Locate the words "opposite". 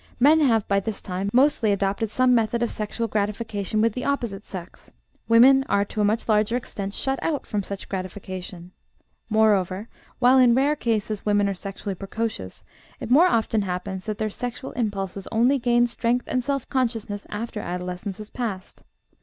4.03-4.43